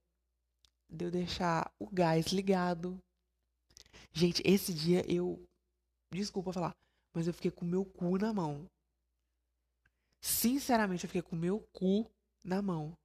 [0.88, 3.03] de eu deixar o gás ligado.
[4.12, 5.45] Gente, esse dia eu.
[6.12, 6.77] Desculpa falar,
[7.14, 8.69] mas eu fiquei com meu cu na mão.
[10.23, 12.11] Sinceramente, eu fiquei com meu cu
[12.45, 12.97] na mão.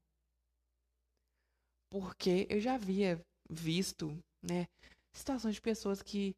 [1.89, 4.67] Porque eu já havia visto, né,
[5.13, 6.35] situações de pessoas que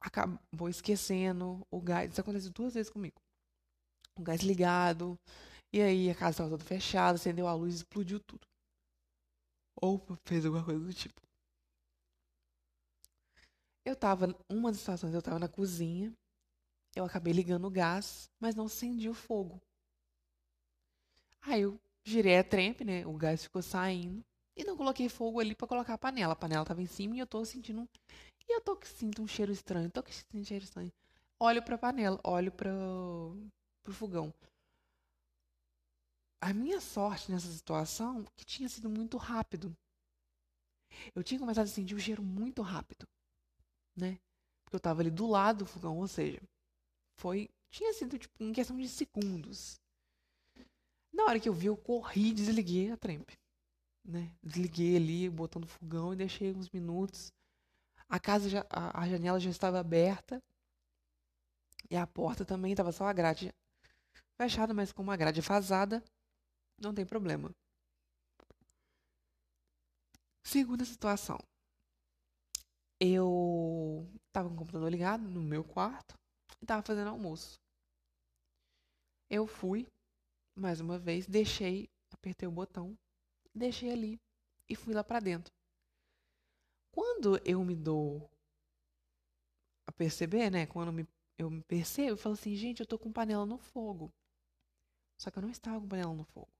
[0.00, 2.10] acabou esquecendo o gás.
[2.10, 3.20] Isso aconteceu duas vezes comigo.
[4.18, 5.18] O gás ligado,
[5.72, 8.46] e aí a casa estava toda fechada, acendeu a luz explodiu tudo.
[9.80, 11.20] Ou fez alguma coisa do tipo.
[13.84, 16.12] Eu tava, uma das situações, eu tava na cozinha,
[16.94, 19.60] eu acabei ligando o gás, mas não acendi o fogo.
[21.42, 23.06] Aí eu girei a trempe, né?
[23.06, 24.24] O gás ficou saindo.
[24.56, 26.32] E não coloquei fogo ali para colocar a panela.
[26.34, 27.88] A panela tava em cima e eu tô sentindo
[28.50, 30.92] e eu tô que sinto um cheiro estranho, tô que sinto um cheiro estranho.
[31.38, 33.48] Olho pra panela, olho pro,
[33.84, 34.34] pro fogão.
[36.40, 39.72] A minha sorte nessa situação que tinha sido muito rápido.
[41.14, 43.06] Eu tinha começado a sentir o cheiro muito rápido,
[43.96, 44.18] né?
[44.64, 46.42] Porque eu tava ali do lado do fogão, ou seja,
[47.20, 49.80] foi tinha sido tipo em questão de segundos.
[51.12, 53.38] Na hora que eu vi, eu corri e desliguei a trempe,
[54.04, 54.32] né?
[54.42, 57.32] Desliguei ali, botando fogão e deixei uns minutos
[58.10, 60.42] a casa já, a, a janela já estava aberta
[61.88, 63.54] e a porta também estava só a grade
[64.36, 66.02] fechada, mas com uma grade vazada,
[66.76, 67.54] não tem problema.
[70.42, 71.38] Segunda situação.
[72.98, 76.18] Eu tava com o computador ligado no meu quarto
[76.60, 77.60] e tava fazendo almoço.
[79.30, 79.86] Eu fui,
[80.60, 82.96] mais uma vez, deixei, apertei o botão,
[83.54, 84.20] deixei ali
[84.68, 85.52] e fui lá pra dentro.
[86.92, 88.30] Quando eu me dou
[89.86, 90.66] a perceber, né?
[90.66, 94.12] Quando me, eu me percebo, eu falo assim, gente, eu tô com panela no fogo.
[95.18, 96.50] Só que eu não estava com panela no fogo.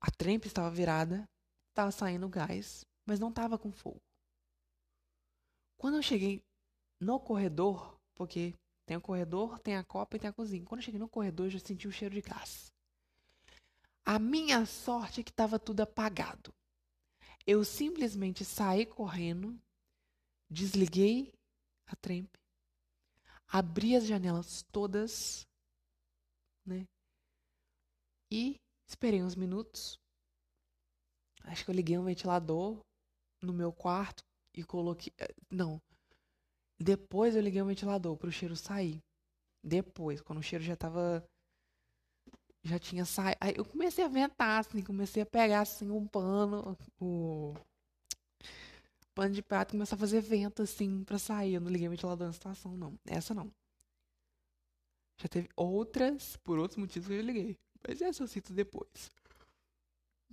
[0.00, 1.28] A trempe estava virada,
[1.70, 4.00] estava saindo gás, mas não estava com fogo.
[5.76, 6.44] Quando eu cheguei
[7.00, 8.54] no corredor, porque
[8.92, 10.64] tem o corredor, tem a copa e tem a cozinha.
[10.66, 12.70] Quando eu cheguei no corredor, eu já senti o cheiro de gás.
[14.04, 16.52] A minha sorte é que estava tudo apagado.
[17.46, 19.58] Eu simplesmente saí correndo,
[20.50, 21.32] desliguei
[21.86, 22.38] a trempe,
[23.48, 25.46] abri as janelas todas,
[26.66, 26.86] né?
[28.30, 29.98] E esperei uns minutos.
[31.44, 32.78] Acho que eu liguei um ventilador
[33.40, 34.22] no meu quarto
[34.54, 35.12] e coloquei.
[35.18, 35.80] Eh, não.
[36.82, 38.98] Depois eu liguei o ventilador para o cheiro sair.
[39.64, 41.24] Depois, quando o cheiro já tava.
[42.64, 43.38] Já tinha saído.
[43.40, 47.54] Aí eu comecei a ventar, assim, comecei a pegar assim um pano, o
[49.14, 51.54] pano de prato começar a fazer vento, assim, pra sair.
[51.54, 52.98] Eu não liguei o ventilador na situação, não.
[53.06, 53.52] Essa não.
[55.20, 57.58] Já teve outras, por outros motivos que eu liguei.
[57.86, 59.10] Mas essa eu cito depois.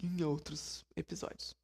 [0.01, 1.55] Em outros episódios.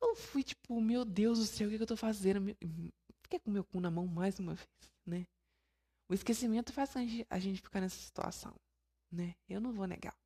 [0.00, 2.54] Eu fui tipo, meu Deus do céu, o que, que eu tô fazendo?
[3.34, 4.68] Fiquei com meu cu na mão mais uma vez,
[5.04, 5.26] né?
[6.08, 8.54] O esquecimento faz a gente ficar nessa situação,
[9.10, 9.34] né?
[9.48, 10.16] Eu não vou negar.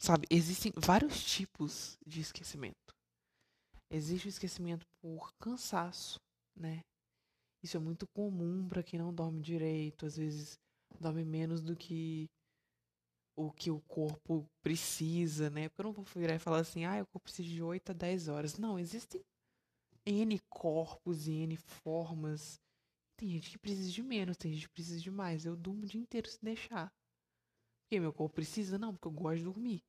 [0.00, 2.92] Sabe, existem vários tipos de esquecimento.
[3.88, 6.18] Existe o esquecimento por cansaço,
[6.56, 6.80] né?
[7.62, 10.58] Isso é muito comum para quem não dorme direito, às vezes
[10.98, 12.28] dorme menos do que
[13.36, 15.68] o que o corpo precisa, né?
[15.68, 17.94] Porque eu não vou virar e falar assim, ah, o corpo precisa de 8 a
[17.94, 18.58] 10 horas.
[18.58, 19.24] Não, existem
[20.06, 22.60] N corpos e N formas.
[23.16, 25.44] Tem gente que precisa de menos, tem gente que precisa de mais.
[25.44, 26.92] Eu durmo o dia inteiro se deixar.
[27.82, 28.78] Porque meu corpo precisa?
[28.78, 29.82] Não, porque eu gosto de dormir.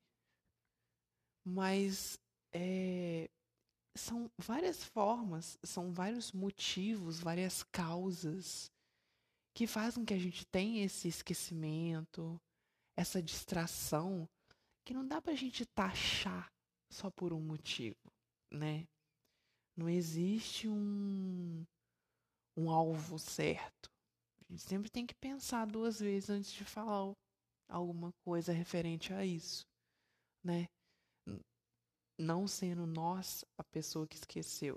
[1.44, 2.18] Mas
[2.52, 3.28] é,
[3.96, 8.70] são várias formas, são vários motivos, várias causas
[9.54, 12.40] que fazem que a gente tenha esse esquecimento,
[12.96, 14.28] essa distração,
[14.84, 16.50] que não dá pra gente taxar
[16.90, 17.96] só por um motivo,
[18.50, 18.86] né?
[19.76, 21.64] Não existe um,
[22.56, 23.90] um alvo certo.
[24.40, 27.12] A gente sempre tem que pensar duas vezes antes de falar
[27.68, 29.64] alguma coisa referente a isso,
[30.44, 30.66] né?
[32.18, 34.76] Não sendo nós a pessoa que esqueceu.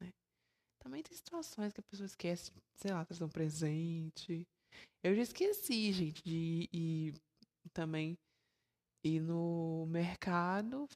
[0.00, 0.10] Né?
[0.80, 4.46] Também tem situações que a pessoa esquece, sei lá, trazer um presente.
[5.02, 7.14] Eu já esqueci, gente, de ir
[7.72, 8.16] também
[9.04, 10.86] ir no mercado,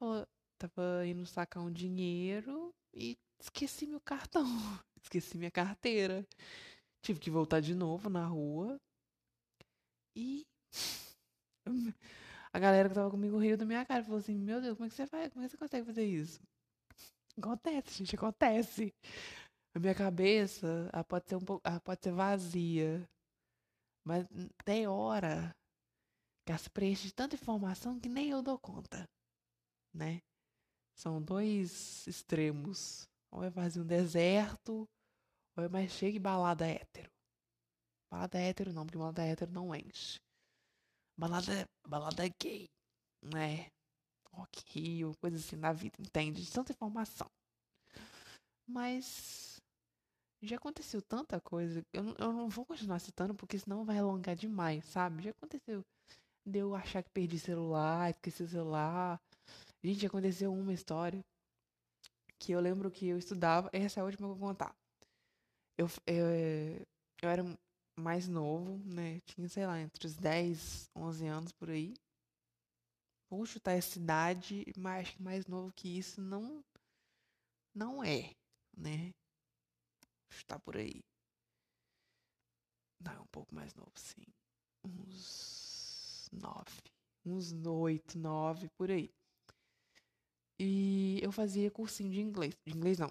[0.58, 4.44] tava indo sacar um dinheiro e esqueci meu cartão,
[5.02, 6.26] esqueci minha carteira.
[7.02, 8.78] Tive que voltar de novo na rua.
[10.14, 10.44] E
[12.52, 14.04] a galera que tava comigo riu da minha cara.
[14.04, 15.32] Falou assim: Meu Deus, como é que você faz?
[15.32, 16.40] Como é que você consegue fazer isso?
[17.38, 18.92] Acontece, gente, acontece.
[19.74, 23.08] A minha cabeça ela pode ser um pouco, pode ser vazia.
[24.04, 24.26] Mas
[24.64, 25.54] tem hora
[26.44, 29.08] que ela se preenche de tanta informação que nem eu dou conta.
[29.94, 30.20] Né?
[31.00, 33.08] São dois extremos.
[33.30, 34.86] Ou é vazio um deserto,
[35.56, 37.10] ou é mais cheio de balada hétero.
[38.10, 40.20] Balada hétero não, porque balada hétero não enche.
[41.16, 42.68] Balada, balada gay,
[43.22, 43.70] né?
[44.30, 46.42] Rock Rio, coisa assim na vida, entende?
[46.42, 47.30] De tanta informação.
[48.66, 49.58] Mas
[50.42, 51.82] já aconteceu tanta coisa.
[51.94, 55.22] Eu, eu não vou continuar citando porque senão vai alongar demais, sabe?
[55.22, 55.82] Já aconteceu
[56.44, 59.18] de eu achar que perdi celular, esqueci o celular,
[59.82, 61.24] Gente, aconteceu uma história
[62.38, 63.70] que eu lembro que eu estudava.
[63.72, 64.76] Essa é a última que eu vou contar.
[65.78, 66.86] Eu, eu,
[67.22, 67.42] eu era
[67.98, 69.20] mais novo, né?
[69.20, 71.94] Tinha, sei lá, entre os 10, 11 anos por aí.
[73.30, 76.62] Vou chutar essa idade, mas acho que mais novo que isso não,
[77.74, 78.34] não é,
[78.76, 79.14] né?
[80.28, 81.02] Vou chutar por aí.
[83.00, 84.26] Não, um pouco mais novo, sim.
[84.84, 86.82] Uns 9.
[87.24, 89.10] Uns 8, 9, por aí.
[90.62, 92.54] E eu fazia cursinho de inglês.
[92.66, 93.10] De inglês não,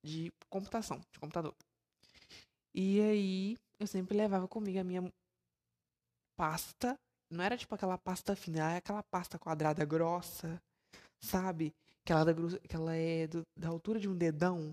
[0.00, 1.52] de computação, de computador.
[2.72, 5.12] E aí eu sempre levava comigo a minha
[6.36, 6.96] pasta.
[7.28, 10.62] Não era tipo aquela pasta fina, era aquela pasta quadrada grossa,
[11.20, 11.74] sabe?
[12.04, 12.32] Que ela,
[12.68, 14.72] que ela é do, da altura de um dedão.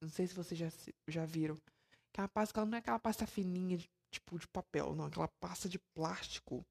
[0.00, 0.72] Não sei se vocês já,
[1.06, 1.56] já viram.
[2.12, 5.04] Aquela pasta que ela não é aquela pasta fininha, de, tipo de papel, não.
[5.04, 6.64] Aquela pasta de plástico.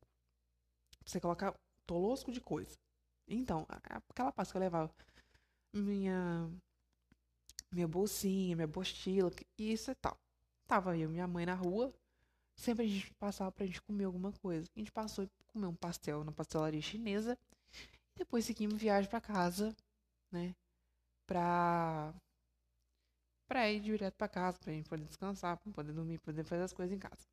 [1.05, 1.53] Você colocar
[1.85, 2.77] tolosco de coisa.
[3.29, 3.65] Então,
[4.09, 4.91] aquela pasta que eu levava
[5.73, 6.49] minha
[7.71, 10.17] minha bolsinha, minha mochila, isso e tal.
[10.67, 11.93] Tava eu e minha mãe na rua,
[12.55, 14.67] sempre a gente passava pra gente comer alguma coisa.
[14.75, 17.37] A gente passou e comeu um pastel na pastelaria chinesa.
[18.15, 19.75] E depois seguimos viagem para casa,
[20.31, 20.55] né?
[21.27, 22.13] Pra
[23.47, 26.73] pra ir direto para casa, pra gente poder descansar, pra poder dormir, poder fazer as
[26.73, 27.27] coisas em casa.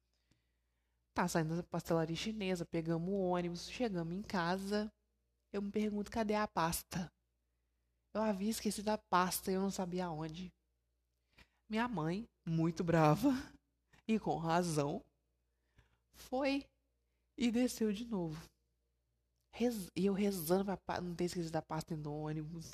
[1.14, 4.90] Tá saindo da pastelaria chinesa, pegamos o ônibus, chegamos em casa.
[5.52, 7.10] Eu me pergunto, cadê a pasta?
[8.12, 10.52] Eu havia esquecido a pasta e eu não sabia aonde.
[11.68, 13.28] Minha mãe, muito brava,
[14.08, 15.02] e com razão,
[16.14, 16.64] foi
[17.36, 18.48] e desceu de novo.
[19.94, 22.70] E eu rezando pra não ter esquecido a pasta no ônibus.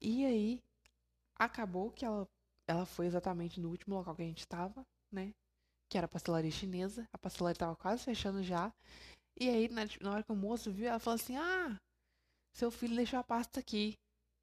[0.00, 0.62] E aí,
[1.38, 2.26] acabou que ela,
[2.66, 5.34] ela foi exatamente no último local que a gente estava, né?
[5.90, 7.06] Que era a pastelaria chinesa.
[7.12, 8.72] A pastelaria estava quase fechando já.
[9.38, 11.76] E aí, na, hora que o moço viu, ela falou assim: Ah,
[12.54, 13.94] seu filho deixou a pasta aqui.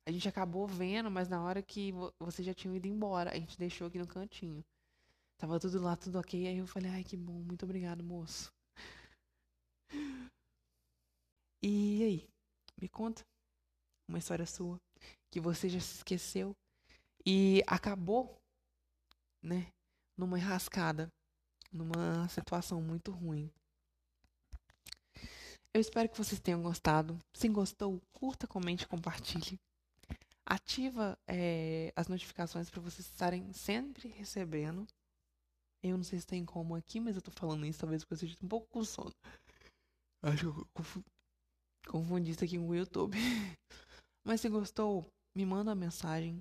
[0.08, 1.92] A gente acabou vendo, mas na hora que
[2.22, 4.64] você já tinha ido embora, a gente deixou aqui no cantinho.
[5.38, 6.48] Tava tudo lá, tudo ok.
[6.48, 8.52] Aí eu falei: Ai, que bom, muito obrigado, moço.
[11.66, 12.28] E aí,
[12.80, 13.24] me conta
[14.10, 14.78] uma história sua
[15.32, 16.54] que você já se esqueceu
[17.26, 18.38] e acabou,
[19.42, 19.72] né,
[20.18, 21.08] numa enrascada,
[21.72, 23.50] numa situação muito ruim.
[25.74, 27.18] Eu espero que vocês tenham gostado.
[27.34, 29.60] Se gostou, curta, comente, compartilhe.
[30.46, 34.86] Ativa é, as notificações para vocês estarem sempre recebendo.
[35.82, 38.28] Eu não sei se tem como aqui, mas eu tô falando isso talvez porque eu
[38.28, 39.12] esteja um pouco com sono.
[40.22, 40.68] Acho que eu
[41.88, 43.18] confundi, isso aqui com o YouTube.
[44.24, 45.04] mas se gostou,
[45.36, 46.40] me manda uma mensagem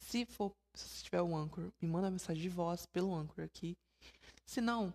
[0.00, 3.76] se for, se tiver o Anchor, me manda mensagem de voz pelo Anchor aqui.
[4.44, 4.92] Se não,